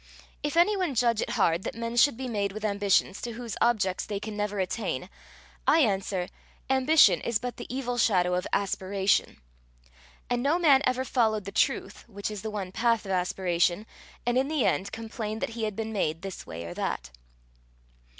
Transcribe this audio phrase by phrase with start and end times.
[0.41, 3.55] If any one judge it hard that men should be made with ambitions to whose
[3.61, 5.11] objects they can never attain,
[5.67, 6.27] I answer,
[6.71, 9.39] ambition is but the evil shadow of aspiration;
[10.27, 13.85] and no man ever followed the truth, which is the one path of aspiration,
[14.25, 17.11] and in the end complained that he had been made this way or that.